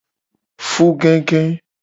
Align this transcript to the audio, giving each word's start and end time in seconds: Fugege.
Fugege. 0.69 1.43